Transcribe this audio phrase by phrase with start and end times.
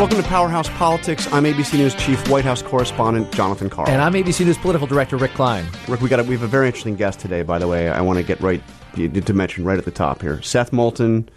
[0.00, 1.30] Welcome to Powerhouse Politics.
[1.30, 3.86] I'm ABC News Chief White House Correspondent Jonathan Karl.
[3.86, 5.66] And I'm ABC News Political Director Rick Klein.
[5.88, 7.42] Rick, we got a, we have a very interesting guest today.
[7.42, 8.62] By the way, I want to get right
[8.94, 10.40] to mention right at the top here.
[10.40, 11.28] Seth Moulton,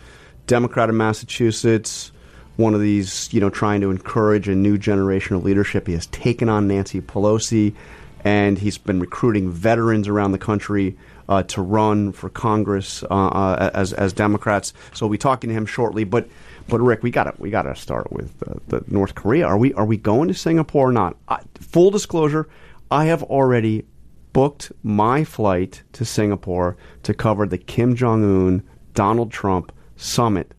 [0.47, 2.13] Democrat of Massachusetts,
[2.55, 5.85] one of these you know trying to encourage a new generation of leadership.
[5.85, 7.75] He has taken on Nancy Pelosi,
[8.23, 10.97] and he's been recruiting veterans around the country.
[11.29, 15.53] Uh, to run for Congress uh, uh, as as Democrats, so we'll be talking to
[15.53, 16.03] him shortly.
[16.03, 16.27] But
[16.67, 19.45] but Rick, we got to we got to start with uh, the North Korea.
[19.45, 21.17] Are we are we going to Singapore or not?
[21.27, 22.47] I, full disclosure,
[22.91, 23.85] I have already
[24.33, 28.63] booked my flight to Singapore to cover the Kim Jong Un
[28.93, 30.53] Donald Trump summit.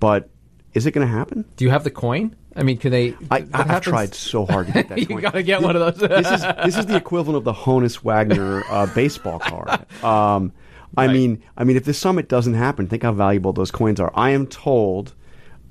[0.00, 0.28] But
[0.74, 1.44] is it going to happen?
[1.56, 2.36] Do you have the coin?
[2.54, 3.14] I mean, can they?
[3.30, 4.98] I, have tried so hard to get that.
[5.10, 6.08] you got to get one of those.
[6.08, 9.86] this is this is the equivalent of the Honus Wagner uh, baseball card.
[10.02, 10.52] Um,
[10.96, 11.12] I right.
[11.12, 14.12] mean, I mean, if this summit doesn't happen, think how valuable those coins are.
[14.14, 15.14] I am told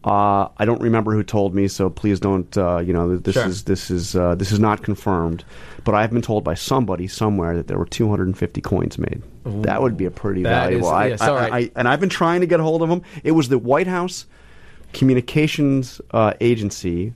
[0.03, 2.57] uh, I don't remember who told me, so please don't.
[2.57, 3.45] Uh, you know, this sure.
[3.45, 5.43] is this is uh, this is not confirmed,
[5.83, 9.21] but I've been told by somebody somewhere that there were 250 coins made.
[9.47, 10.87] Ooh, that would be a pretty valuable.
[10.99, 13.03] Is, I, I, I, and I've been trying to get a hold of them.
[13.23, 14.25] It was the White House
[14.91, 17.13] communications uh, agency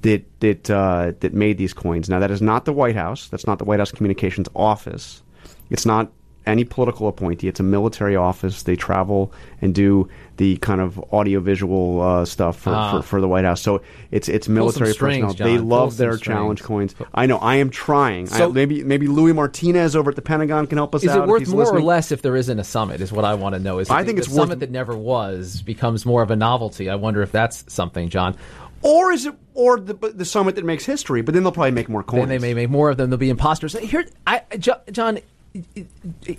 [0.00, 2.08] that that uh, that made these coins.
[2.08, 3.28] Now that is not the White House.
[3.28, 5.22] That's not the White House communications office.
[5.68, 6.10] It's not
[6.46, 7.48] any political appointee.
[7.48, 8.62] It's a military office.
[8.62, 12.92] They travel and do the kind of audiovisual uh, stuff for, ah.
[12.92, 13.60] for, for, the White House.
[13.60, 15.52] So it's it's military strings, personnel.
[15.52, 16.94] They love their challenge coins.
[17.14, 17.38] I know.
[17.38, 18.26] I am trying.
[18.26, 21.18] So I, maybe maybe Luis Martinez over at the Pentagon can help us is out.
[21.18, 21.82] Is it worth more listening.
[21.82, 23.00] or less if there isn't a summit?
[23.00, 23.78] Is what I want to know.
[23.78, 26.90] Is I think it's summit that never was becomes more of a novelty.
[26.90, 28.36] I wonder if that's something, John.
[28.82, 31.22] Or is it, or the, the summit that makes history?
[31.22, 32.22] But then they'll probably make more coins.
[32.22, 33.10] Then they may make more of them.
[33.10, 33.76] They'll be imposters.
[33.76, 35.18] Here, I, John,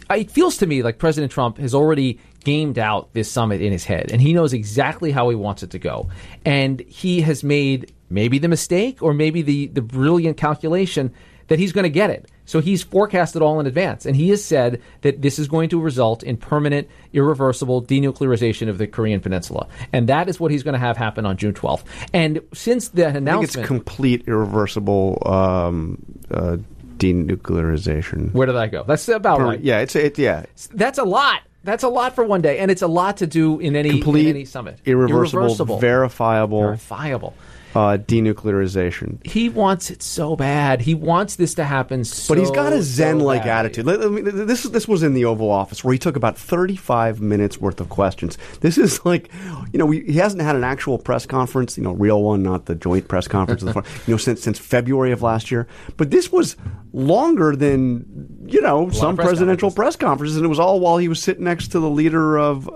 [0.09, 3.85] it feels to me like President Trump has already gamed out this summit in his
[3.85, 6.09] head, and he knows exactly how he wants it to go.
[6.45, 11.13] And he has made maybe the mistake or maybe the, the brilliant calculation
[11.47, 12.29] that he's going to get it.
[12.45, 15.81] So he's forecasted all in advance, and he has said that this is going to
[15.81, 20.73] result in permanent, irreversible denuclearization of the Korean Peninsula, and that is what he's going
[20.73, 21.83] to have happen on June 12th.
[22.13, 26.01] And since the announcement, I think it's complete irreversible um,
[26.31, 26.57] uh,
[26.97, 28.33] denuclearization.
[28.33, 28.83] Where did that go?
[28.83, 29.59] That's about right.
[29.59, 30.17] Yeah, it's it.
[30.17, 31.41] Yeah, that's a lot.
[31.63, 34.27] That's a lot for one day, and it's a lot to do in any complete,
[34.27, 34.79] in any summit.
[34.85, 37.33] Irreversible, irreversible, verifiable, verifiable
[37.75, 39.25] uh, denuclearization.
[39.25, 40.81] He wants it so bad.
[40.81, 43.85] He wants this to happen so But he's got a zen-like so attitude.
[43.85, 47.89] This this was in the Oval Office where he took about 35 minutes worth of
[47.89, 48.37] questions.
[48.61, 49.29] This is like,
[49.71, 52.65] you know, we, he hasn't had an actual press conference, you know, real one, not
[52.65, 53.73] the joint press conference, the,
[54.07, 55.67] you know, since since February of last year.
[55.97, 56.55] But this was
[56.93, 58.05] longer than
[58.47, 61.43] you know some press presidential press conferences, and it was all while he was sitting
[61.43, 62.71] next to the leader of uh,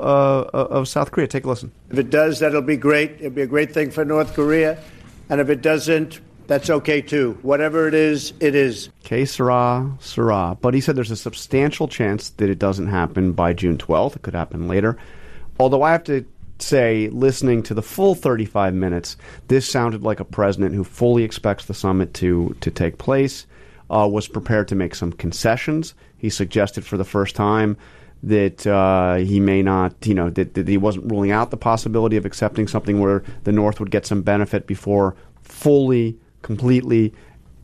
[0.53, 1.27] of South Korea.
[1.27, 1.71] Take a listen.
[1.89, 3.11] If it does, that'll be great.
[3.19, 4.81] It'll be a great thing for North Korea.
[5.29, 7.37] And if it doesn't, that's okay too.
[7.41, 8.89] Whatever it is, it is.
[9.03, 10.57] Que sera, sera.
[10.59, 14.17] But he said there's a substantial chance that it doesn't happen by June 12th.
[14.17, 14.97] It could happen later.
[15.59, 16.25] Although I have to
[16.59, 19.15] say, listening to the full 35 minutes,
[19.47, 23.45] this sounded like a president who fully expects the summit to, to take place,
[23.91, 25.93] uh, was prepared to make some concessions.
[26.17, 27.77] He suggested for the first time
[28.23, 32.17] that uh, he may not, you know, that, that, he wasn't ruling out the possibility
[32.17, 37.13] of accepting something where the North would get some benefit before fully, completely,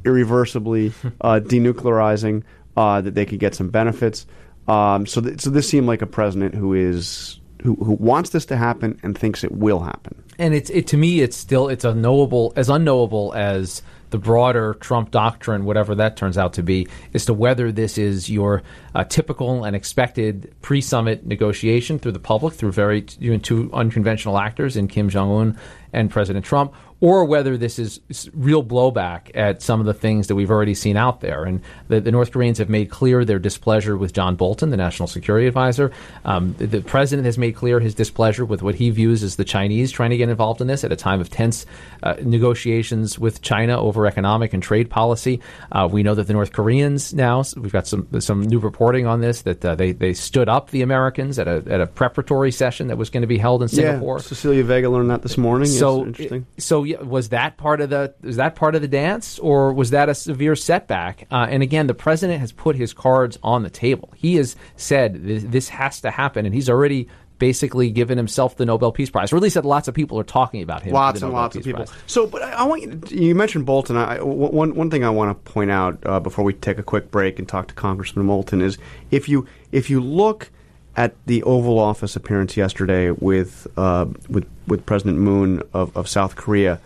[0.03, 2.43] irreversibly uh, denuclearizing,
[2.75, 4.25] uh, that they could get some benefits.
[4.67, 8.45] Um, so, th- so this seemed like a president who is who, who wants this
[8.47, 10.23] to happen and thinks it will happen.
[10.37, 15.11] And it's it to me, it's still it's unknowable as unknowable as the broader Trump
[15.11, 18.63] doctrine, whatever that turns out to be, as to whether this is your
[18.95, 24.87] uh, typical and expected pre-summit negotiation through the public, through very two unconventional actors in
[24.87, 25.59] Kim Jong Un
[25.93, 27.99] and President Trump, or whether this is
[28.33, 31.43] real blowback at some of the things that we've already seen out there.
[31.43, 35.07] And the, the North Koreans have made clear their displeasure with John Bolton, the national
[35.07, 35.91] security advisor.
[36.25, 39.45] Um, the, the, president has made clear his displeasure with what he views as the
[39.45, 41.65] Chinese trying to get involved in this at a time of tense
[42.01, 45.39] uh, negotiations with China over economic and trade policy.
[45.71, 49.21] Uh, we know that the North Koreans now, we've got some some new reporting on
[49.21, 52.87] this, that uh, they, they stood up the Americans at a, at a preparatory session
[52.87, 54.17] that was going to be held in Singapore.
[54.17, 55.67] Yeah, Cecilia Vega learned that this morning.
[55.67, 56.45] So, yes, interesting.
[56.57, 59.91] so yeah, was that part of the was that part of the dance, or was
[59.91, 61.27] that a severe setback?
[61.31, 64.11] Uh, and again, the president has put his cards on the table.
[64.15, 67.07] He has said this, this has to happen, and he's already
[67.39, 70.23] basically given himself the Nobel Peace Prize, or at least that lots of people are
[70.23, 70.93] talking about him.
[70.93, 71.85] Lots and lots Peace of people.
[71.85, 71.97] Prize.
[72.07, 73.97] So, but I, I want you, you mentioned Bolton.
[73.97, 77.11] I, one one thing I want to point out uh, before we take a quick
[77.11, 78.77] break and talk to Congressman Moulton is
[79.11, 80.49] if you if you look
[80.95, 86.35] at the Oval Office appearance yesterday with uh, with with President Moon of, of South
[86.35, 86.79] Korea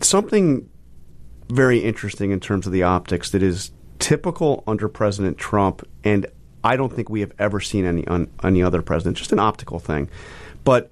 [0.00, 0.68] something
[1.48, 6.26] very interesting in terms of the optics that is typical under President Trump, and
[6.66, 9.16] I don't think we have ever seen any on any other president.
[9.16, 10.08] Just an optical thing,
[10.64, 10.90] but.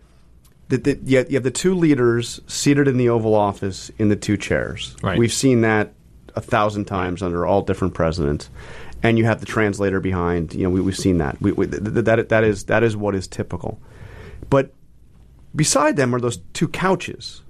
[0.69, 4.38] The, the, you, have, the two leaders seated in the Oval Office in the two
[4.38, 4.97] chairs.
[5.03, 5.19] Right.
[5.19, 5.93] We've seen that
[6.35, 8.49] a thousand times under all different presidents,
[9.03, 10.55] and you have the translator behind.
[10.55, 11.41] You know, we, we've seen that.
[11.41, 13.79] We, we, th- that that is that is what is typical.
[14.50, 14.73] But
[15.55, 17.43] beside them are those two couches.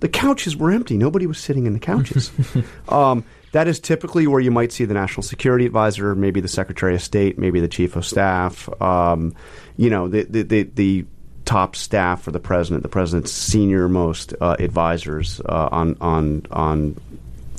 [0.00, 0.96] The couches were empty.
[0.96, 2.30] Nobody was sitting in the couches.
[2.88, 3.24] um,
[3.56, 7.00] that is typically where you might see the national security advisor, maybe the secretary of
[7.00, 8.68] state, maybe the chief of staff.
[8.82, 9.34] Um,
[9.78, 11.04] you know, the, the the, the
[11.46, 17.00] top staff for the president, the president's senior most uh, advisors uh, on on on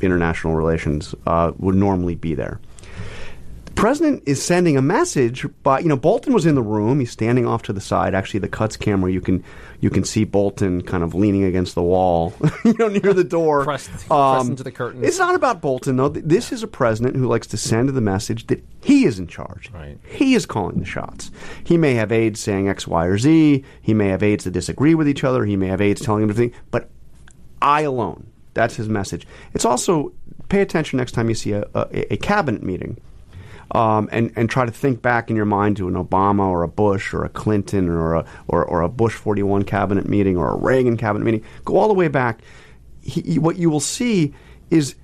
[0.03, 2.59] international relations uh, would normally be there.
[3.77, 6.99] The president is sending a message by you know Bolton was in the room.
[6.99, 8.15] He's standing off to the side.
[8.15, 9.43] Actually, the cuts camera you can
[9.81, 12.33] you can see Bolton kind of leaning against the wall,
[12.65, 15.05] you know, near the door, Pressed- pressed um, into the curtains.
[15.05, 16.09] It's not about Bolton though.
[16.09, 19.69] This is a president who likes to send the message that he is in charge.
[19.71, 19.99] Right.
[20.07, 21.29] He is calling the shots.
[21.63, 23.63] He may have aides saying X, Y, or Z.
[23.83, 25.45] He may have aides that disagree with each other.
[25.45, 26.59] He may have aides telling him everything.
[26.71, 26.89] But
[27.61, 28.25] I alone.
[28.55, 29.27] That's his message.
[29.53, 30.13] It's also
[30.49, 32.99] pay attention next time you see a, a, a cabinet meeting.
[33.71, 36.69] Um, and, and try to think back in your mind to an Obama or a
[36.69, 40.55] Bush or a Clinton or a, or, or a Bush 41 cabinet meeting or a
[40.55, 41.43] Reagan cabinet meeting.
[41.65, 42.39] Go all the way back.
[43.01, 44.33] He, what you will see
[44.69, 44.95] is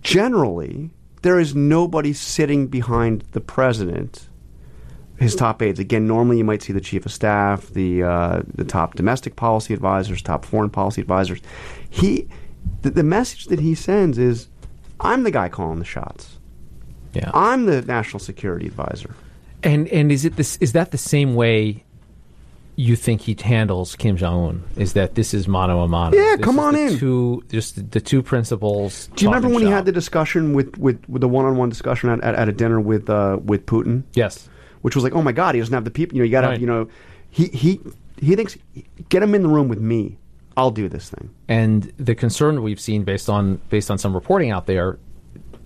[0.00, 0.90] generally
[1.22, 4.28] there is nobody sitting behind the president
[5.18, 5.78] his top aides.
[5.78, 9.74] Again, normally you might see the chief of staff, the uh, the top domestic policy
[9.74, 11.40] advisors, top foreign policy advisors.
[11.88, 12.28] He,
[12.82, 14.48] the, the message that he sends is,
[15.00, 16.38] "I'm the guy calling the shots.
[17.16, 17.30] Yeah.
[17.34, 19.14] I'm the national security advisor."
[19.62, 21.82] And and is it this is that the same way
[22.78, 24.64] you think he handles Kim Jong Un?
[24.76, 26.14] Is that this is mano a mano?
[26.14, 26.98] Yeah, This come on in.
[26.98, 29.08] Two just the, two principals.
[29.16, 32.20] Do you remember when he had the discussion with, with, with the one-on-one discussion at,
[32.22, 34.02] at, at a dinner with uh, with Putin?
[34.14, 34.48] Yes.
[34.82, 36.16] which was like, oh my god, he doesn't have the people.
[36.16, 36.60] You know, you got to, Right.
[36.60, 36.88] you know,
[37.30, 37.80] he he
[38.20, 38.58] he thinks
[39.08, 40.18] get him in the room with me.
[40.58, 41.30] I'll do this thing.
[41.48, 44.98] And the concern we've seen based on based on some reporting out there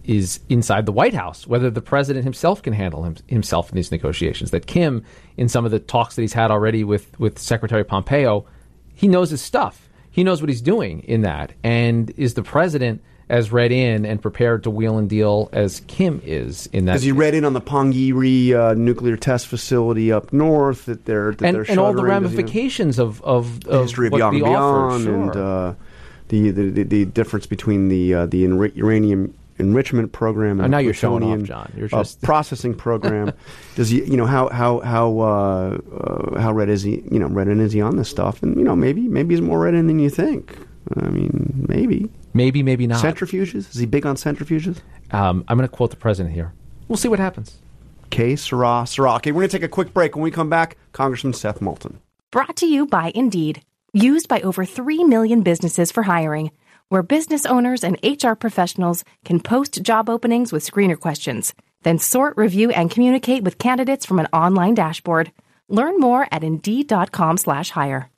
[0.05, 3.91] is inside the White House whether the president himself can handle him, himself in these
[3.91, 4.51] negotiations.
[4.51, 5.05] That Kim,
[5.37, 8.47] in some of the talks that he's had already with with Secretary Pompeo,
[8.95, 9.89] he knows his stuff.
[10.11, 14.21] He knows what he's doing in that, and is the president as read in and
[14.21, 16.95] prepared to wheel and deal as Kim is in that.
[16.95, 21.31] Because he read in on the Punggye-ri uh, nuclear test facility up north that they're
[21.33, 22.43] that and, they're and all the shuttering, does he know?
[22.43, 25.15] ramifications of of, history of the offer, sure.
[25.15, 25.75] and uh,
[26.27, 30.79] the, the, the the difference between the uh, the uranium enrichment program and Oh, now
[30.79, 31.73] you're showing off, John.
[31.77, 33.33] You're uh, just- processing program.
[33.77, 34.05] Does he?
[34.05, 35.79] You know how how how uh,
[36.35, 37.03] uh, how red is he?
[37.11, 38.43] You know, red in is he on this stuff?
[38.43, 40.57] And you know, maybe maybe he's more red in than you think.
[40.97, 43.03] I mean, maybe maybe maybe not.
[43.05, 43.71] centrifuges.
[43.71, 44.79] Is he big on centrifuges?
[45.13, 46.53] Um, I'm going to quote the president here.
[46.89, 47.59] We'll see what happens.
[48.11, 49.15] Que sera sera.
[49.17, 50.17] Okay, we're gonna take a quick break.
[50.17, 52.01] When we come back, Congressman Seth Moulton.
[52.33, 53.63] Brought to you by Indeed.
[53.93, 56.53] Used by over 3 million businesses for hiring,
[56.91, 62.37] where business owners and HR professionals can post job openings with screener questions, then sort,
[62.37, 65.33] review, and communicate with candidates from an online dashboard.
[65.69, 68.11] Learn more at Indeed.com/hire.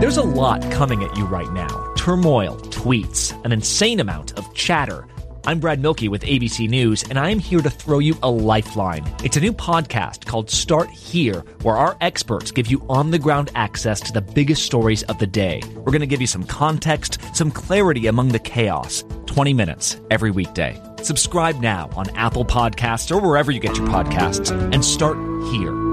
[0.00, 5.06] There's a lot coming at you right now turmoil, tweets, an insane amount of chatter.
[5.48, 9.08] I'm Brad Mielke with ABC News, and I'm here to throw you a lifeline.
[9.22, 13.52] It's a new podcast called Start Here, where our experts give you on the ground
[13.54, 15.62] access to the biggest stories of the day.
[15.76, 19.04] We're going to give you some context, some clarity among the chaos.
[19.26, 20.82] 20 minutes every weekday.
[21.02, 25.16] Subscribe now on Apple Podcasts or wherever you get your podcasts, and start
[25.52, 25.85] here.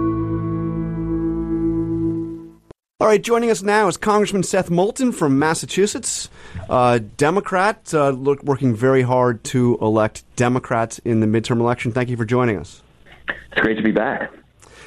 [3.03, 6.29] All right, joining us now is Congressman Seth Moulton from Massachusetts,
[6.69, 11.91] uh, Democrat, uh, look, working very hard to elect Democrats in the midterm election.
[11.91, 12.81] Thank you for joining us.
[13.27, 14.31] It's great to be back.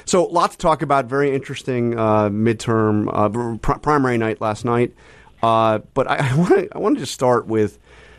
[0.05, 1.05] So, lots to talk about.
[1.05, 4.95] Very interesting uh, midterm uh, pr- primary night last night.
[5.43, 7.77] Uh, but I, I want I wanted to start with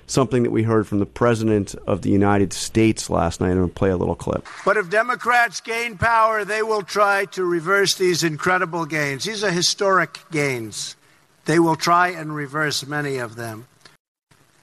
[0.09, 3.51] something that we heard from the President of the United States last night.
[3.51, 4.47] I'm going to play a little clip.
[4.65, 9.25] But if Democrats gain power, they will try to reverse these incredible gains.
[9.25, 10.97] These are historic gains.
[11.45, 13.67] They will try and reverse many of them.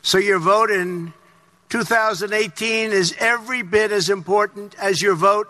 [0.01, 1.13] So your vote in
[1.69, 5.47] 2018 is every bit as important as your vote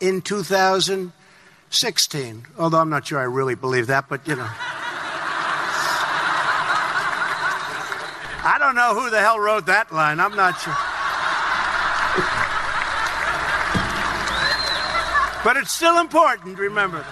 [0.00, 2.46] in 2016.
[2.58, 4.48] Although I'm not sure I really believe that, but you know.
[8.72, 10.18] Don't know who the hell wrote that line.
[10.18, 10.72] I'm not sure.
[15.44, 17.04] But it's still important, remember.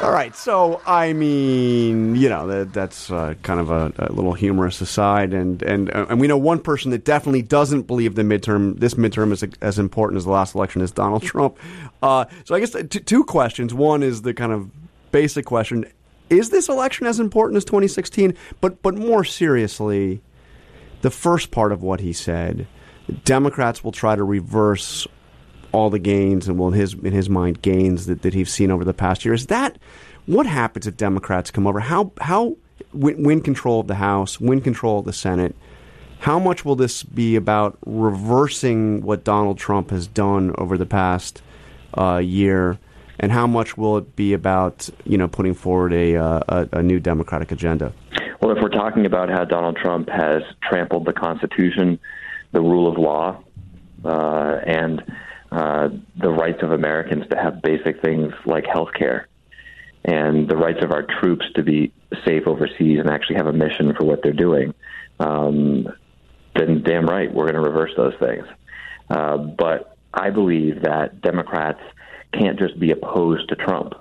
[0.00, 4.34] All right, so I mean, you know, that, that's uh, kind of a, a, little
[4.34, 8.78] humorous aside, and and and we know one person that definitely doesn't believe the midterm,
[8.78, 11.56] this midterm is as important as the last election is Donald Trump.
[12.02, 13.72] Uh, so I guess t- two questions.
[13.72, 14.70] One is the kind of
[15.12, 15.86] basic question:
[16.30, 18.36] Is this election as important as 2016?
[18.60, 20.20] But but more seriously,
[21.02, 22.66] the first part of what he said,
[23.24, 25.06] Democrats will try to reverse
[25.72, 28.70] all the gains and well in his in his mind gains that, that he's seen
[28.70, 29.34] over the past year.
[29.34, 29.78] Is that
[30.26, 31.80] what happens if Democrats come over?
[31.80, 32.56] How how
[32.92, 35.54] win, win control of the House, win control of the Senate?
[36.20, 41.42] How much will this be about reversing what Donald Trump has done over the past
[41.98, 42.78] uh, year?
[43.18, 46.82] And how much will it be about you know putting forward a, uh, a, a
[46.82, 47.92] new Democratic agenda?
[48.42, 52.00] Well, if we're talking about how Donald Trump has trampled the Constitution,
[52.50, 53.40] the rule of law,
[54.04, 55.00] uh, and
[55.52, 59.28] uh, the rights of Americans to have basic things like health care
[60.04, 61.92] and the rights of our troops to be
[62.24, 64.74] safe overseas and actually have a mission for what they're doing,
[65.20, 65.86] um,
[66.56, 68.44] then damn right, we're going to reverse those things.
[69.08, 71.80] Uh, but I believe that Democrats
[72.32, 73.94] can't just be opposed to Trump.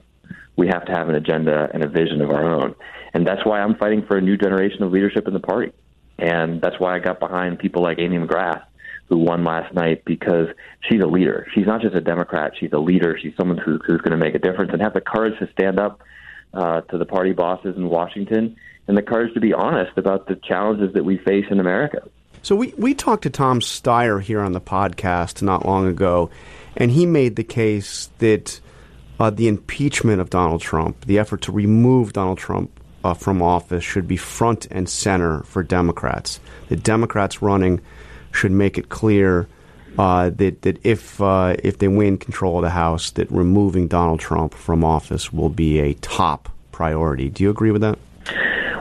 [0.55, 2.74] We have to have an agenda and a vision of our own.
[3.13, 5.74] And that's why I'm fighting for a new generation of leadership in the party.
[6.18, 8.63] And that's why I got behind people like Amy McGrath
[9.10, 10.48] who won last night because
[10.89, 11.46] she's a leader.
[11.53, 13.20] She's not just a Democrat; she's a leader.
[13.22, 15.80] She's someone who, who's going to make a difference and have the courage to stand
[15.80, 16.01] up
[16.53, 18.56] uh, to the party bosses in Washington
[18.88, 22.08] and the courage to be honest about the challenges that we face in America.
[22.41, 26.30] So we we talked to Tom Steyer here on the podcast not long ago,
[26.77, 28.62] and he made the case that
[29.20, 33.84] uh, the impeachment of Donald Trump, the effort to remove Donald Trump uh, from office,
[33.84, 36.39] should be front and center for Democrats.
[36.70, 37.81] The Democrats running
[38.31, 39.48] should make it clear
[39.98, 44.20] uh, that that if uh, if they win control of the House, that removing Donald
[44.20, 47.29] Trump from office will be a top priority.
[47.29, 48.00] Do you agree with that?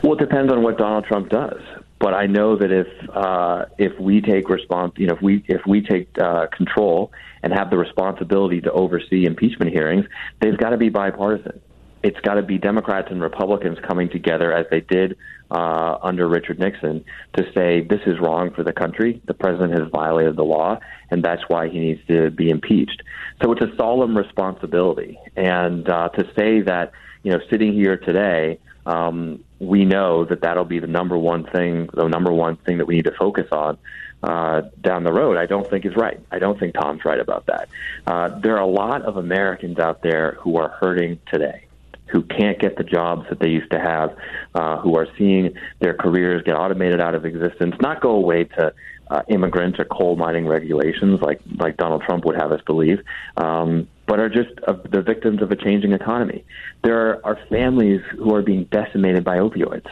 [0.03, 1.61] Well, it depends on what Donald Trump does.
[1.99, 5.61] But I know that if uh, if we take response, you know, if we if
[5.67, 7.13] we take uh, control
[7.43, 10.07] and have the responsibility to oversee impeachment hearings,
[10.41, 11.61] they've got to be bipartisan
[12.03, 15.17] it's got to be Democrats and Republicans coming together as they did
[15.51, 17.05] uh, under Richard Nixon
[17.37, 19.21] to say this is wrong for the country.
[19.27, 20.79] The president has violated the law,
[21.11, 23.03] and that's why he needs to be impeached.
[23.43, 25.19] So it's a solemn responsibility.
[25.37, 26.93] And uh, to say that,
[27.23, 31.91] you know, sitting here today, um, we know that that'll be the number one thing,
[31.93, 33.77] the number one thing that we need to focus on
[34.23, 36.19] uh, down the road, I don't think is right.
[36.31, 37.69] I don't think Tom's right about that.
[38.07, 41.65] Uh, there are a lot of Americans out there who are hurting today
[42.11, 44.17] who can't get the jobs that they used to have,
[44.55, 48.73] uh, who are seeing their careers get automated out of existence, not go away to
[49.11, 53.03] uh, immigrants or coal mining regulations like like Donald Trump would have us believe,
[53.37, 56.45] um, but are just uh, the victims of a changing economy.
[56.83, 59.91] There are, families who are being decimated by opioids,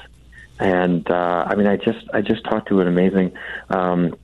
[0.60, 3.32] and uh, I mean, I just I just talked to an amazing.
[3.70, 4.14] Um,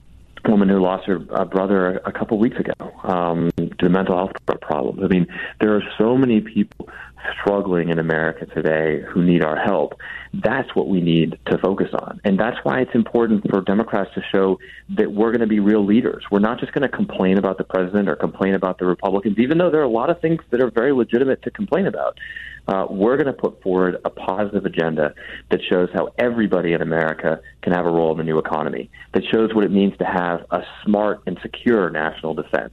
[0.47, 2.75] woman who lost her uh, brother a couple weeks ago
[3.05, 5.03] um, to mental health problems.
[5.03, 5.27] I mean,
[5.59, 6.91] there are so many people
[7.41, 9.95] struggling in America today who need our help.
[10.33, 12.21] That's what we need to focus on.
[12.25, 14.59] And that's why it's important for Democrats to show
[14.97, 16.25] that we're going to be real leaders.
[16.31, 19.59] We're not just going to complain about the president or complain about the Republicans, even
[19.59, 22.19] though there are a lot of things that are very legitimate to complain about.
[22.67, 25.15] Uh, we're going to put forward a positive agenda
[25.51, 29.23] that shows how everybody in America can have a role in the new economy, that
[29.31, 32.73] shows what it means to have a smart and secure national defense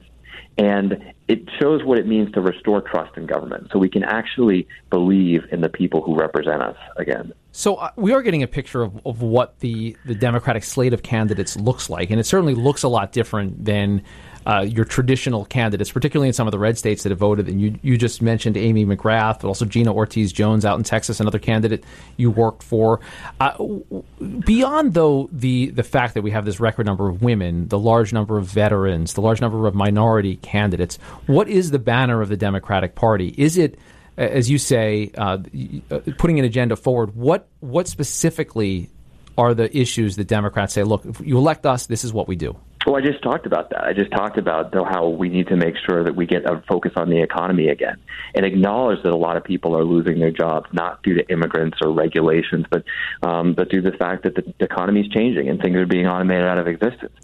[0.58, 4.66] and it shows what it means to restore trust in government so we can actually
[4.90, 7.32] believe in the people who represent us again.
[7.52, 11.02] So uh, we are getting a picture of, of what the, the Democratic slate of
[11.02, 14.02] candidates looks like, and it certainly looks a lot different than
[14.44, 17.48] uh, your traditional candidates, particularly in some of the red states that have voted.
[17.48, 21.20] And you, you just mentioned Amy McGrath, but also Gina Ortiz Jones out in Texas,
[21.20, 21.84] another candidate
[22.16, 23.00] you worked for.
[23.38, 23.52] Uh,
[24.40, 28.12] beyond, though, the, the fact that we have this record number of women, the large
[28.12, 32.36] number of veterans, the large number of minority candidates, what is the banner of the
[32.36, 33.34] Democratic Party?
[33.38, 33.78] Is it
[34.16, 35.38] as you say, uh,
[35.90, 37.14] uh putting an agenda forward.
[37.14, 38.90] What what specifically
[39.38, 40.82] are the issues that Democrats say?
[40.82, 42.56] Look, if you elect us, this is what we do.
[42.84, 43.84] Well, I just talked about that.
[43.84, 46.92] I just talked about how we need to make sure that we get a focus
[46.96, 47.96] on the economy again
[48.34, 51.78] and acknowledge that a lot of people are losing their jobs, not due to immigrants
[51.80, 52.82] or regulations, but
[53.22, 56.06] um, but due to the fact that the economy is changing and things are being
[56.06, 57.14] automated out of existence.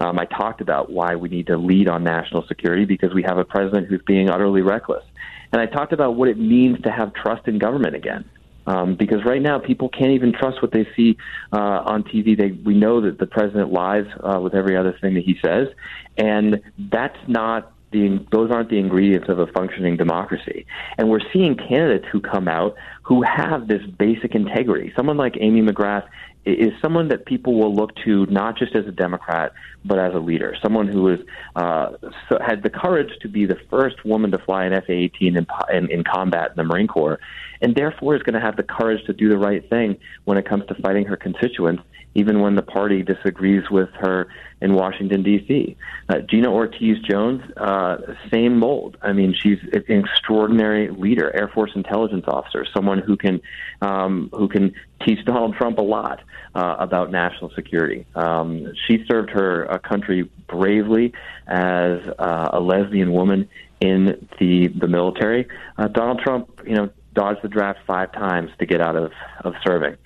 [0.00, 3.38] Um, I talked about why we need to lead on national security because we have
[3.38, 5.04] a president who's being utterly reckless.
[5.52, 8.28] And I talked about what it means to have trust in government again.
[8.68, 11.16] Um, because right now people can't even trust what they see
[11.52, 12.36] uh, on TV.
[12.36, 15.68] They, we know that the president lies uh, with every other thing that he says,
[16.16, 16.60] and
[16.90, 20.66] that's not the those aren't the ingredients of a functioning democracy.
[20.98, 24.92] And we're seeing candidates who come out who have this basic integrity.
[24.96, 26.08] Someone like Amy McGrath
[26.46, 29.52] is someone that people will look to not just as a Democrat
[29.84, 30.56] but as a leader.
[30.62, 31.20] Someone who is
[31.56, 31.92] uh,
[32.28, 35.90] so had the courage to be the first woman to fly an F-18 in, in,
[35.90, 37.18] in combat in the Marine Corps,
[37.60, 40.46] and therefore is going to have the courage to do the right thing when it
[40.46, 41.82] comes to fighting her constituents
[42.16, 44.28] even when the party disagrees with her
[44.62, 45.76] in Washington D.C.
[46.08, 47.98] Uh, Gina Ortiz Jones, uh,
[48.32, 48.96] same mold.
[49.02, 53.40] I mean, she's an extraordinary leader, Air Force intelligence officer, someone who can
[53.82, 56.22] um, who can teach Donald Trump a lot
[56.54, 58.06] uh, about national security.
[58.14, 61.12] Um, she served her uh, country bravely
[61.46, 63.46] as uh, a lesbian woman
[63.80, 65.46] in the the military.
[65.76, 69.12] Uh, Donald Trump, you know, dodged the draft five times to get out of
[69.44, 69.96] of serving.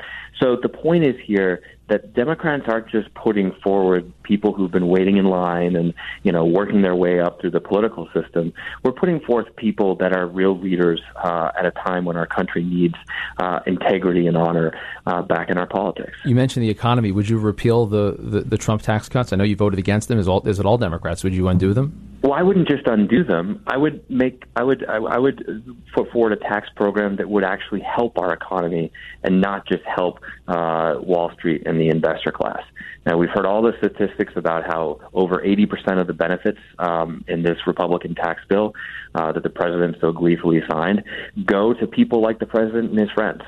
[0.41, 5.17] So the point is here that Democrats aren't just putting forward people who've been waiting
[5.17, 5.93] in line and
[6.23, 8.53] you know working their way up through the political system.
[8.85, 12.63] We're putting forth people that are real leaders uh, at a time when our country
[12.63, 12.95] needs
[13.39, 14.73] uh, integrity and honor
[15.07, 16.17] uh, back in our politics.
[16.25, 17.11] You mentioned the economy.
[17.11, 19.33] Would you repeal the, the, the Trump tax cuts?
[19.33, 20.19] I know you voted against them.
[20.19, 21.25] Is all is it all Democrats?
[21.25, 22.07] Would you undo them?
[22.23, 23.63] Well, I wouldn't just undo them.
[23.67, 27.45] I would make I would I, I would put forward a tax program that would
[27.45, 28.93] actually help our economy
[29.25, 32.63] and not just help uh, Wall Street and the investor class.
[33.07, 37.43] Now we've heard all the statistics about how over 80% of the benefits um, in
[37.43, 38.75] this Republican tax bill
[39.15, 41.03] uh, that the president so gleefully signed
[41.45, 43.43] go to people like the president and his friends,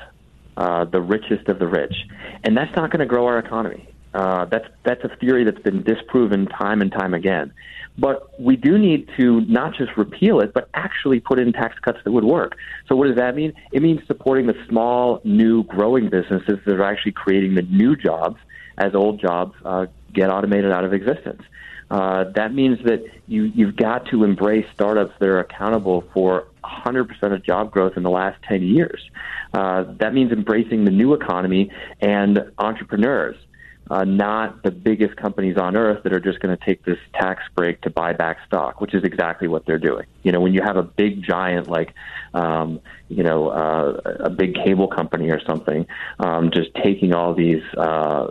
[0.57, 1.95] uh, the richest of the rich,
[2.43, 3.92] and that's not going to grow our economy.
[4.13, 7.53] Uh, that's that's a theory that's been disproven time and time again.
[7.97, 11.99] But we do need to not just repeal it, but actually put in tax cuts
[12.03, 12.57] that would work.
[12.87, 13.53] So what does that mean?
[13.71, 18.37] It means supporting the small, new, growing businesses that are actually creating the new jobs
[18.77, 21.43] as old jobs uh, get automated out of existence.
[21.91, 27.07] Uh, that means that you, you've got to embrace startups that are accountable for 100%
[27.33, 28.99] of job growth in the last 10 years.
[29.53, 33.35] Uh, that means embracing the new economy and entrepreneurs
[33.93, 37.43] uh, not the biggest companies on earth that are just going to take this tax
[37.53, 40.07] break to buy back stock, which is exactly what they're doing.
[40.23, 41.93] You know, when you have a big giant like,
[42.33, 45.85] um, you know, uh, a big cable company or something,
[46.19, 48.27] um, just taking all these uh,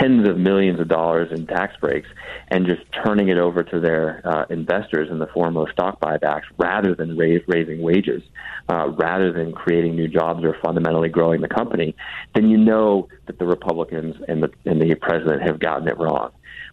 [0.00, 2.08] tens of millions of dollars in tax breaks
[2.48, 6.44] and just turning it over to their uh, investors in the form of stock buybacks
[6.56, 8.22] rather than raise, raising wages,
[8.68, 11.94] uh, rather than creating new jobs or fundamentally growing the company,
[12.34, 16.30] then you know that the Republicans and the and the president have gotten it wrong.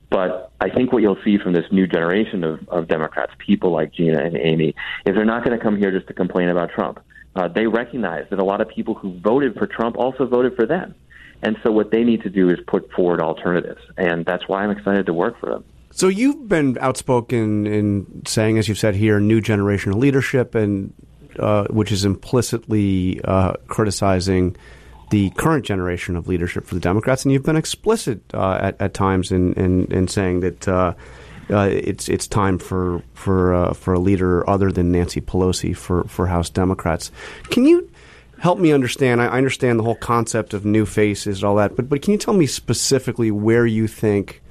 [0.09, 3.93] But I think what you'll see from this new generation of, of Democrats, people like
[3.93, 4.69] Gina and Amy,
[5.05, 6.99] is they're not going to come here just to complain about Trump.
[7.35, 10.65] Uh, they recognize that a lot of people who voted for Trump also voted for
[10.65, 10.95] them.
[11.41, 13.81] And so what they need to do is put forward alternatives.
[13.97, 15.63] And that's why I'm excited to work for them.
[15.91, 20.93] So you've been outspoken in saying, as you've said here, new generation of leadership, and
[21.37, 24.55] uh, which is implicitly uh, criticizing
[25.09, 28.93] the current generation of leadership for the Democrats, and you've been explicit uh, at, at
[28.93, 30.93] times in, in, in saying that uh,
[31.49, 36.03] uh, it's it's time for for uh, for a leader other than Nancy Pelosi for,
[36.03, 37.11] for House Democrats.
[37.49, 37.89] Can you
[38.37, 39.21] help me understand?
[39.21, 42.19] I understand the whole concept of new faces and all that, but but can you
[42.19, 44.41] tell me specifically where you think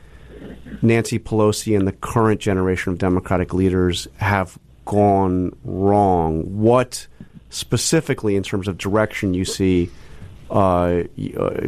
[0.83, 6.43] Nancy Pelosi and the current generation of Democratic leaders have gone wrong?
[6.59, 7.07] What
[7.51, 9.91] specifically, in terms of direction, you see?
[10.51, 11.03] Uh,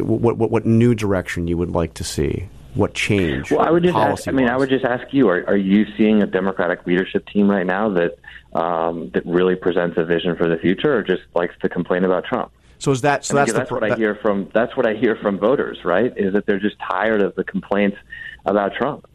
[0.01, 2.49] what, what, what new direction you would like to see?
[2.73, 3.51] What change?
[3.51, 5.85] Well, I would just ask, I mean, I would just ask you: Are, are you
[5.97, 8.17] seeing a Democratic leadership team right now that
[8.53, 12.23] um, that really presents a vision for the future, or just likes to complain about
[12.23, 12.51] Trump?
[12.79, 13.25] So is that?
[13.25, 14.49] So that's, that's the, what I hear from.
[14.53, 15.79] That's what I hear from voters.
[15.83, 16.13] Right?
[16.15, 17.97] Is that they're just tired of the complaints
[18.45, 19.05] about Trump,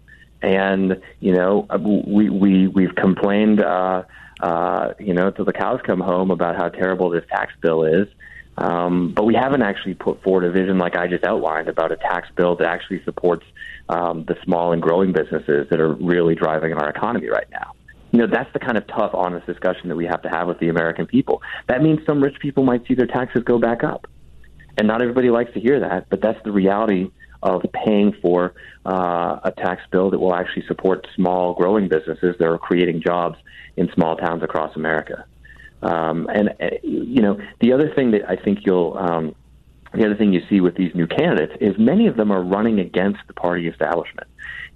[0.42, 4.02] and you know, uh, we we we've complained, uh,
[4.40, 8.06] uh, you know, till the cows come home about how terrible this tax bill is.
[8.58, 11.96] Um, but we haven't actually put forward a vision like I just outlined about a
[11.96, 13.44] tax bill that actually supports
[13.88, 17.72] um, the small and growing businesses that are really driving our economy right now.
[18.12, 20.58] You know, that's the kind of tough, honest discussion that we have to have with
[20.58, 21.42] the American people.
[21.68, 24.06] That means some rich people might see their taxes go back up.
[24.78, 27.10] And not everybody likes to hear that, but that's the reality
[27.42, 32.46] of paying for uh, a tax bill that will actually support small, growing businesses that
[32.46, 33.38] are creating jobs
[33.76, 35.24] in small towns across America.
[35.82, 39.34] Um, and uh, you know, the other thing that I think you'll um,
[39.94, 42.80] the other thing you see with these new candidates is many of them are running
[42.80, 44.26] against the party establishment.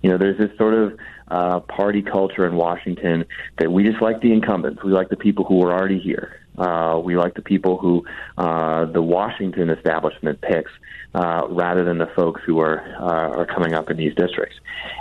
[0.02, 3.24] You know, there's this sort of uh, party culture in Washington
[3.58, 4.82] that we just like the incumbents.
[4.82, 6.40] We like the people who are already here.
[6.58, 8.04] Uh, we like the people who
[8.36, 10.70] uh, the Washington establishment picks
[11.14, 14.56] uh, rather than the folks who are uh, are coming up in these districts.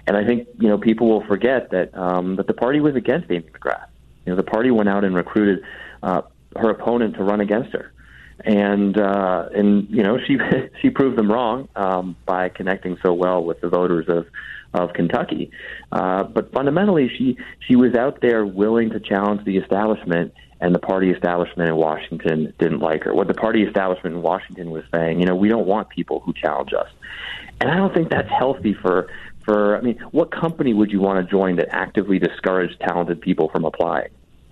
[0.08, 3.32] And I think you know people will forget that um, that the party was against
[3.32, 3.88] Amy McGrath.
[4.26, 5.64] You know, the party went out and recruited
[6.04, 6.22] uh,
[6.56, 7.94] her opponent to run against her
[8.46, 10.38] and uh, and you know she
[10.82, 14.28] she proved them wrong um, by connecting so well with the voters of
[14.74, 15.52] of Kentucky.
[15.92, 20.80] Uh, but fundamentally, she she was out there willing to challenge the establishment, and the
[20.80, 23.14] party establishment in Washington didn't like her.
[23.14, 26.34] What the party establishment in Washington was saying, you know, we don't want people who
[26.34, 26.90] challenge us,
[27.60, 29.08] and I don't think that's healthy for.
[29.46, 33.50] For, I mean, what company would you want to join that actively discouraged talented people
[33.50, 34.10] from applying?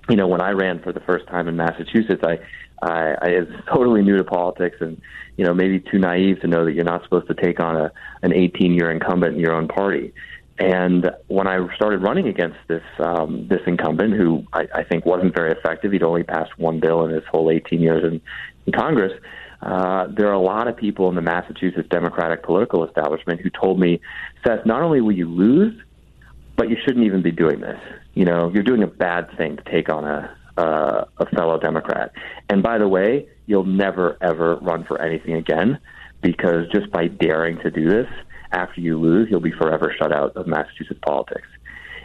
[0.10, 2.40] You know, when I ran for the first time in Massachusetts, I,
[2.82, 5.02] I, I was totally new to politics and,
[5.36, 7.92] you know, maybe too naive to know that you're not supposed to take on a
[8.24, 10.14] an 18 year incumbent in your own party.
[10.60, 15.36] And when I started running against this um, this incumbent, who I, I think wasn't
[15.36, 18.20] very effective, he'd only passed one bill in his whole 18 years in,
[18.66, 19.14] in Congress.
[19.62, 23.80] Uh, there are a lot of people in the Massachusetts Democratic political establishment who told
[23.80, 24.00] me,
[24.46, 25.80] Seth, not only will you lose,
[26.56, 27.80] but you shouldn't even be doing this.
[28.18, 32.12] You know, you're doing a bad thing to take on a uh, a fellow Democrat.
[32.50, 35.78] And by the way, you'll never ever run for anything again
[36.22, 38.08] because just by daring to do this,
[38.52, 41.48] after you lose, you'll be forever shut out of Massachusetts politics.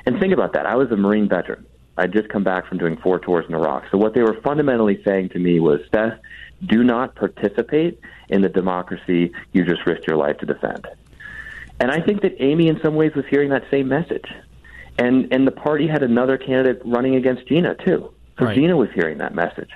[0.04, 0.66] And think about that.
[0.66, 1.64] I was a Marine veteran.
[1.96, 3.84] I'd just come back from doing four tours in Iraq.
[3.90, 6.18] So what they were fundamentally saying to me was, Seth,
[6.66, 7.98] do not participate
[8.28, 10.86] in the democracy you just risked your life to defend.
[11.80, 14.26] And I think that Amy, in some ways, was hearing that same message.
[14.98, 18.12] And and the party had another candidate running against Gina too.
[18.38, 18.54] So right.
[18.54, 19.70] Gina was hearing that message.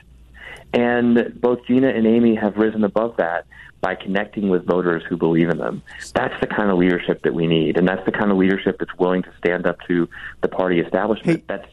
[0.72, 3.46] And both Gina and Amy have risen above that
[3.80, 5.82] by connecting with voters who believe in them.
[6.14, 8.94] That's the kind of leadership that we need, and that's the kind of leadership that's
[8.98, 10.08] willing to stand up to
[10.40, 11.38] the party establishment.
[11.38, 11.44] Hey.
[11.46, 11.68] That's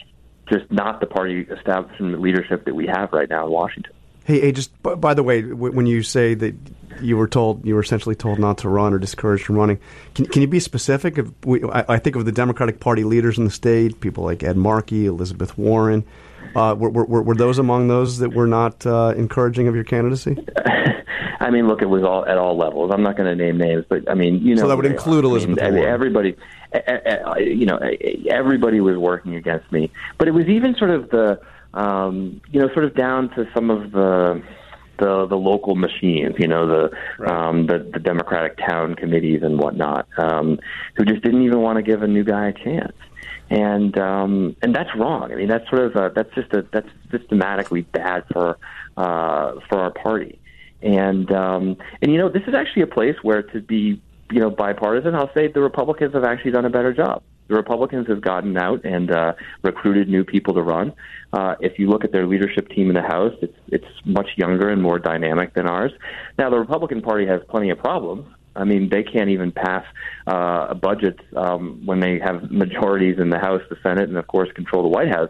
[0.48, 3.94] just not the party establishment leadership that we have right now in Washington.
[4.26, 6.56] Hey, hey just by the way, when you say that
[7.02, 9.80] you were told you were essentially told not to run or discouraged from running,
[10.16, 11.18] can, can you be specific?
[11.18, 14.44] If we, I, I think of the Democratic Party leaders in the state, people like
[14.44, 16.06] Ed Markey, Elizabeth Warren.
[16.56, 20.38] Uh, were, were, were, those among those that were not uh, encouraging of your candidacy?
[21.40, 22.92] I mean, look, it was all at all levels.
[22.94, 25.26] I'm not going to name names, but I mean, you know, so that would include
[25.26, 25.94] Elizabeth I mean, Warren.
[25.94, 26.36] Everybody,
[27.40, 27.80] you know,
[28.30, 29.92] everybody was working against me.
[30.18, 31.42] But it was even sort of the,
[31.74, 34.42] um, you know, sort of down to some of the
[35.00, 37.32] the the local machines, you know, the right.
[37.32, 40.60] um, the, the Democratic town committees and whatnot, um,
[40.96, 42.96] who just didn't even want to give a new guy a chance
[43.50, 45.32] and um, and that's wrong.
[45.32, 48.58] I mean, that's sort of a, that's just a that's systematically bad for
[48.98, 50.40] uh, for our party.
[50.82, 54.50] And um, and you know, this is actually a place where to be you know
[54.50, 57.22] bipartisan, I'll say the Republicans have actually done a better job.
[57.48, 60.94] The Republicans have gotten out and uh, recruited new people to run.
[61.34, 64.70] Uh, if you look at their leadership team in the House, it's it's much younger
[64.70, 65.92] and more dynamic than ours.
[66.38, 68.26] Now, the Republican Party has plenty of problems.
[68.56, 69.84] I mean, they can't even pass
[70.28, 74.28] uh, a budget um, when they have majorities in the House, the Senate, and of
[74.28, 75.30] course control the White House.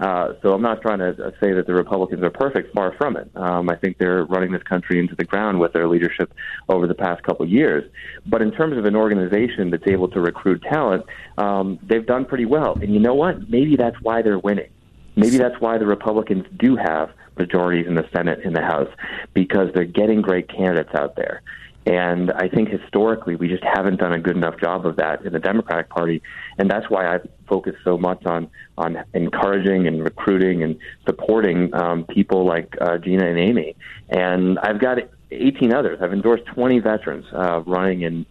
[0.00, 2.74] Uh, so I'm not trying to say that the Republicans are perfect.
[2.74, 3.30] Far from it.
[3.36, 6.32] Um, I think they're running this country into the ground with their leadership
[6.68, 7.88] over the past couple of years.
[8.26, 11.04] But in terms of an organization that's able to recruit talent,
[11.38, 12.74] um, they've done pretty well.
[12.80, 13.48] And you know what?
[13.48, 14.70] Maybe that's why they're winning.
[15.16, 18.88] Maybe that's why the Republicans do have majorities in the Senate and the House
[19.32, 21.42] because they're getting great candidates out there.
[21.86, 25.32] And I think historically we just haven't done a good enough job of that in
[25.32, 26.22] the Democratic Party,
[26.56, 32.04] and that's why I focus so much on on encouraging and recruiting and supporting um,
[32.04, 33.76] people like uh, Gina and Amy.
[34.08, 34.98] And I've got
[35.30, 35.98] 18 others.
[36.00, 38.24] I've endorsed 20 veterans uh, running in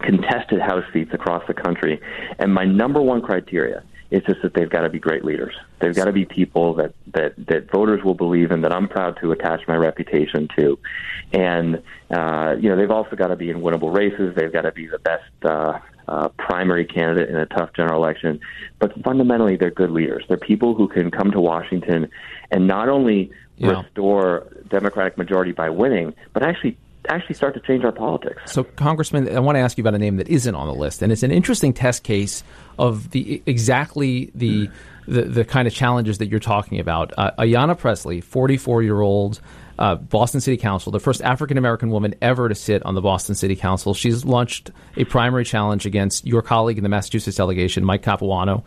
[0.00, 2.00] contested House seats across the country,
[2.40, 5.54] and my number one criteria it's just that they've got to be great leaders.
[5.80, 9.18] They've got to be people that, that, that voters will believe in, that I'm proud
[9.20, 10.78] to attach my reputation to.
[11.32, 14.34] And, uh, you know, they've also got to be in winnable races.
[14.34, 18.40] They've got to be the best uh, uh, primary candidate in a tough general election.
[18.78, 20.24] But fundamentally, they're good leaders.
[20.26, 22.10] They're people who can come to Washington
[22.50, 23.82] and not only yeah.
[23.82, 28.40] restore Democratic majority by winning, but actually actually start to change our politics.
[28.46, 31.02] So, Congressman, I want to ask you about a name that isn't on the list,
[31.02, 32.42] and it's an interesting test case
[32.78, 34.70] of the exactly the
[35.06, 37.12] the, the kind of challenges that you're talking about.
[37.16, 39.40] Uh, Ayanna Pressley, 44 year old.
[39.78, 43.36] Uh, Boston City Council, the first African American woman ever to sit on the Boston
[43.36, 43.94] City Council.
[43.94, 48.64] She's launched a primary challenge against your colleague in the Massachusetts delegation, Mike Capuano.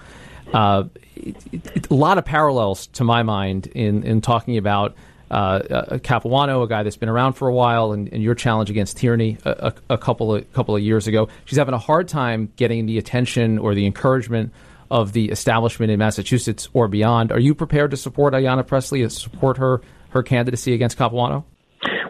[0.54, 0.86] Uh,
[1.18, 4.96] it, it, a lot of parallels, to my mind, in, in talking about
[5.32, 8.98] uh, Capuano, a guy that's been around for a while, and, and your challenge against
[8.98, 11.30] Tierney a, a, a, couple of couple of years ago.
[11.46, 14.52] She's having a hard time getting the attention or the encouragement
[14.90, 17.32] of the establishment in Massachusetts or beyond.
[17.32, 21.46] Are you prepared to support Ayanna Pressley, support her her candidacy against Capuano?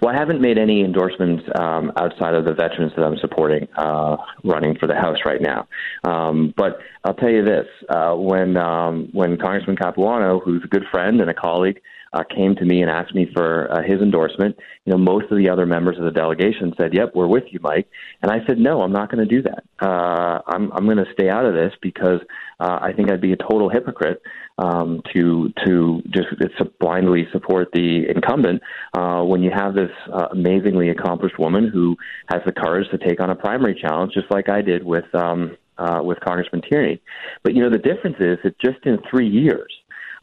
[0.01, 4.17] Well, I haven't made any endorsements um, outside of the veterans that I'm supporting uh,
[4.43, 5.67] running for the House right now.
[6.03, 10.83] Um, but I'll tell you this: uh, when um, when Congressman Capuano, who's a good
[10.91, 11.81] friend and a colleague,
[12.13, 15.37] uh, came to me and asked me for uh, his endorsement, you know, most of
[15.37, 17.87] the other members of the delegation said, "Yep, we're with you, Mike."
[18.21, 19.60] And I said, "No, I'm not going to do that.
[19.81, 22.19] Uh, I'm I'm going to stay out of this because
[22.59, 24.21] uh, I think I'd be a total hypocrite
[24.57, 26.27] um, to to just
[26.79, 28.61] blindly support the incumbent
[28.93, 31.97] uh, when you have this uh, amazingly accomplished woman who
[32.31, 35.57] has the courage to take on a primary challenge, just like I did with um,
[35.77, 37.01] uh, with Congressman Tierney.
[37.43, 39.73] But you know the difference is that just in three years,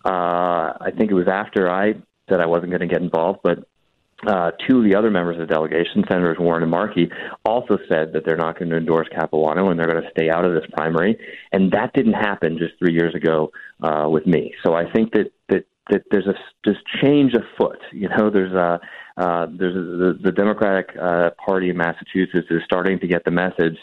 [0.04, 1.94] uh, I think it was after I
[2.28, 3.58] said I wasn't going to get involved, but
[4.26, 7.08] uh, two of the other members of the delegation, Senators Warren and Markey,
[7.44, 10.44] also said that they're not going to endorse Capuano and they're going to stay out
[10.44, 11.16] of this primary.
[11.52, 13.52] And that didn't happen just three years ago
[13.82, 14.54] uh, with me.
[14.64, 17.78] So I think that that that there's a just change afoot.
[17.92, 18.80] You know, there's a
[19.16, 23.30] uh, there's a, the, the Democratic uh, Party in Massachusetts is starting to get the
[23.30, 23.76] message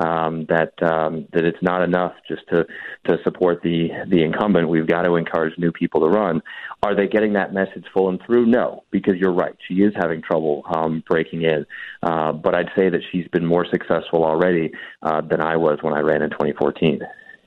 [0.00, 2.66] um, that um, that it's not enough just to
[3.08, 4.68] to support the the incumbent.
[4.68, 6.42] We've got to encourage new people to run.
[6.82, 8.46] Are they getting that message full and through?
[8.46, 9.54] No, because you're right.
[9.68, 11.66] She is having trouble um, breaking in.
[12.02, 15.92] Uh, but I'd say that she's been more successful already uh, than I was when
[15.92, 17.00] I ran in 2014.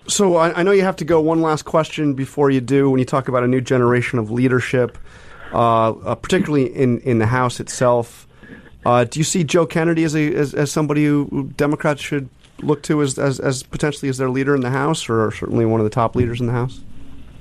[0.07, 1.21] So I, I, know you have to go.
[1.21, 2.89] One last question before you do.
[2.89, 4.97] When you talk about a new generation of leadership,
[5.53, 8.27] uh, uh particularly in in the House itself.
[8.85, 12.29] Uh, do you see Joe Kennedy as a as, as somebody who Democrats should
[12.61, 15.79] look to as, as, as potentially as their leader in the House, or certainly one
[15.79, 16.81] of the top leaders in the House?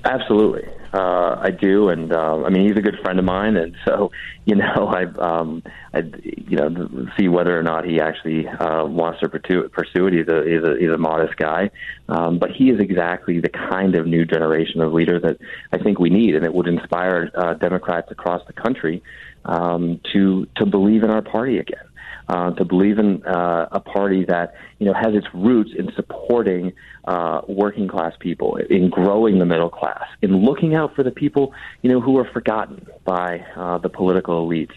[0.05, 3.77] Absolutely, uh, I do, and uh, I mean he's a good friend of mine, and
[3.85, 4.11] so
[4.45, 5.63] you know I um,
[5.95, 9.69] I you know see whether or not he actually uh, wants to pursue,
[10.09, 10.13] it.
[10.13, 11.71] He's a, he's a he's a modest guy,
[12.09, 15.39] um, but he is exactly the kind of new generation of leader that
[15.73, 19.05] I think we need, and it would inspire uh, Democrats across the country
[19.45, 21.87] um, to to believe in our party again
[22.29, 26.73] uh, to believe in uh, a party that you know has its roots in supporting
[27.05, 31.55] uh, working class people, in growing the middle class, in looking out for the people
[31.83, 34.73] you know who are forgotten by uh, the political elites.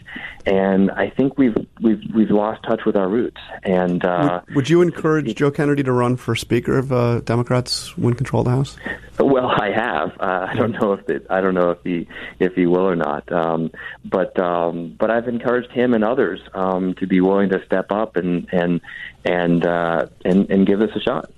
[0.46, 3.42] And I think we've we've we've lost touch with our roots.
[3.64, 7.22] And uh, would, would, you encourage it, Joe Kennedy to run for Speaker if uh,
[7.22, 8.78] Democrats win control of the House?
[9.20, 10.12] Well, I have.
[10.20, 12.08] Uh, I don't know if it, I don't know if he
[12.40, 13.32] if he will or not.
[13.32, 13.72] Um,
[14.04, 18.18] but um, but I've encouraged him and others um, to be willing to step up
[18.18, 18.82] and and
[19.26, 21.30] and uh, and, and give this a shot.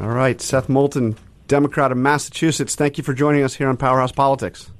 [0.00, 2.74] All right, Seth Moulton, Democrat of Massachusetts.
[2.74, 4.70] Thank you for joining us here on Powerhouse Politics.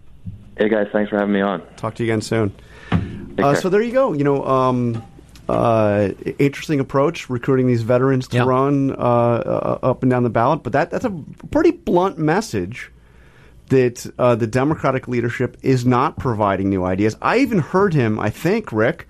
[0.59, 1.63] Hey guys, thanks for having me on.
[1.77, 2.55] Talk to you again soon.
[3.39, 4.13] Uh, so there you go.
[4.13, 5.03] You know, um,
[5.49, 8.47] uh, interesting approach recruiting these veterans to yep.
[8.47, 12.91] run uh, uh, up and down the ballot, but that that's a pretty blunt message
[13.69, 17.17] that uh, the Democratic leadership is not providing new ideas.
[17.23, 19.09] I even heard him, I think, Rick,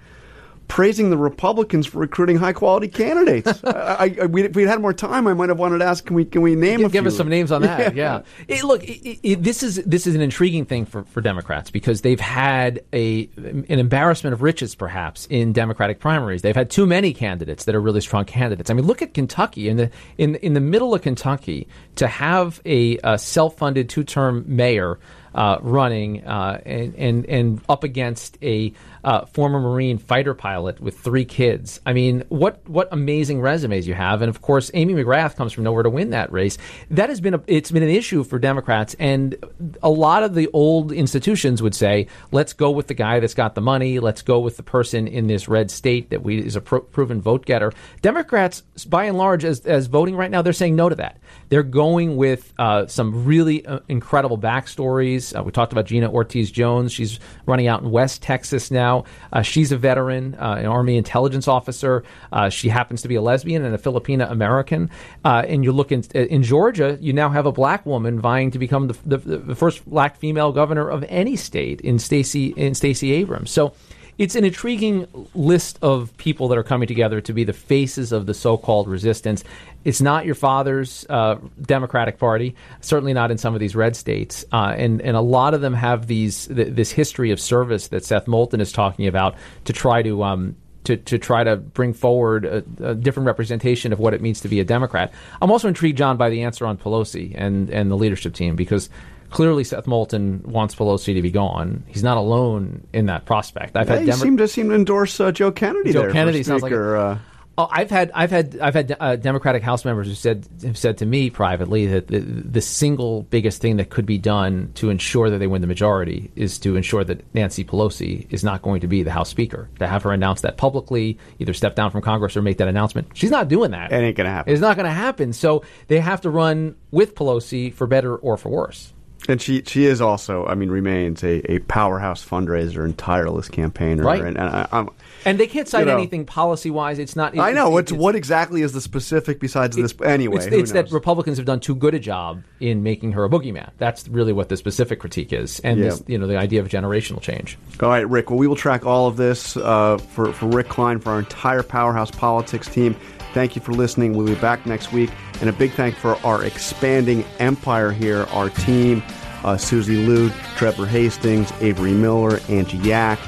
[0.75, 3.63] praising the Republicans for recruiting high quality candidates.
[3.65, 6.17] I, I, we, if we had more time, I might have wanted to ask, can
[6.17, 6.81] we can we name?
[6.81, 7.75] Give, give us some names on that.
[7.95, 8.23] Yeah.
[8.49, 8.57] yeah.
[8.57, 12.19] It, look, it, this is this is an intriguing thing for, for Democrats because they've
[12.19, 16.43] had a an embarrassment of riches, perhaps in Democratic primaries.
[16.43, 18.71] They've had too many candidates that are really strong candidates.
[18.71, 22.61] I mean, look at Kentucky in the in in the middle of Kentucky to have
[22.65, 24.99] a, a self funded two term mayor
[25.35, 30.99] uh, running uh, and, and and up against a uh, former Marine fighter pilot with
[30.99, 31.81] three kids.
[31.85, 35.65] I mean, what what amazing resumes you have, and of course, Amy McGrath comes from
[35.65, 36.57] nowhere to win that race.
[36.91, 39.37] That has been a, it's been an issue for Democrats, and
[39.83, 43.55] a lot of the old institutions would say, let's go with the guy that's got
[43.55, 46.61] the money, let's go with the person in this red state that we is a
[46.61, 47.73] pro- proven vote getter.
[48.03, 51.19] Democrats, by and large, as as voting right now, they're saying no to that.
[51.49, 55.24] They're going with uh, some really uh, incredible backstories.
[55.33, 56.93] Uh, we talked about Gina Ortiz Jones.
[56.93, 59.05] She's running out in West Texas now.
[59.33, 62.03] Uh, she's a veteran, uh, an Army intelligence officer.
[62.33, 64.91] Uh, she happens to be a lesbian and a Filipina American.
[65.25, 68.89] and you look in, in Georgia, you now have a black woman vying to become
[68.89, 73.51] the, the, the first black female governor of any state in Stacey in Stacey Abrams.
[73.51, 73.75] So
[74.19, 78.27] it's an intriguing list of people that are coming together to be the faces of
[78.27, 79.43] the so-called resistance.
[79.85, 84.45] It's not your father's uh, Democratic Party, certainly not in some of these red states,
[84.53, 88.05] uh, and and a lot of them have these th- this history of service that
[88.05, 90.23] Seth Moulton is talking about to try to.
[90.23, 94.43] Um, to, to try to bring forward a, a, different representation of what it means
[94.43, 95.15] to be a Democrat.
[95.41, 98.91] I'm also intrigued, John, by the answer on Pelosi and, and the leadership team because
[99.31, 101.85] clearly Seth Moulton wants Pelosi to be gone.
[101.87, 103.77] He's not alone in that prospect.
[103.77, 105.93] I've yeah, had Denver- seem to seem to endorse uh, Joe Kennedy.
[105.93, 106.73] Joe there Kennedy sounds like.
[106.73, 107.19] A- uh,
[107.57, 110.99] Oh, I've had I've had I've had uh, Democratic House members who said have said
[110.99, 115.31] to me privately that the, the single biggest thing that could be done to ensure
[115.31, 118.89] that they win the majority is to ensure that Nancy Pelosi is not going to
[118.89, 119.69] be the House Speaker.
[119.79, 123.09] To have her announce that publicly, either step down from Congress or make that announcement.
[123.15, 123.93] She's not doing that.
[123.93, 124.53] It ain't gonna happen.
[124.53, 125.33] It's not going to happen.
[125.33, 128.93] So they have to run with Pelosi for better or for worse.
[129.29, 134.05] And she she is also, I mean, remains a, a powerhouse fundraiser and tireless campaigner.
[134.05, 134.21] Right.
[134.21, 134.91] And, and I, I'm,
[135.25, 135.97] And they can't cite You know.
[135.99, 136.99] anything policy wise.
[136.99, 137.39] It's not.
[137.39, 137.79] I know.
[137.79, 139.95] it's- it's- what exactly is the specific besides this?
[140.05, 140.91] Anyway, It's, it's that?
[140.93, 143.71] Republicans have done too good a job in making her a boogeyman.
[143.79, 145.85] That's really what the specific critique is, and Yeah.
[145.87, 147.57] this, you know the idea of generational change.
[147.81, 148.29] All right, Rick.
[148.29, 151.63] Well, we will track all of this uh, for, for Rick Klein, for our entire
[151.63, 152.95] Powerhouse Politics team.
[153.35, 154.15] Thank you for listening.
[154.15, 155.11] We'll be back next week.
[155.41, 159.03] And a big thank for our expanding empire here, our team,
[159.43, 163.19] uh, Susie Liu, Trevor Hastings, Avery Miller, Angie Yack,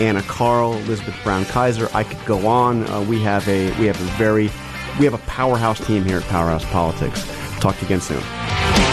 [0.00, 1.88] Anna Carl, Elizabeth Brown Kaiser.
[1.94, 2.88] I could go on.
[2.88, 4.50] Uh, we have a we have a very
[4.98, 7.24] we have a powerhouse team here at Powerhouse Politics.
[7.60, 8.91] Talk to you again soon.